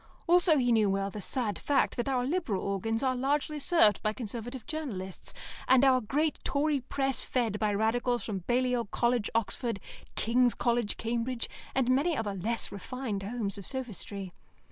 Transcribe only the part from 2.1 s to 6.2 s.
Liberal organs are largely served by Conservative journalists, and our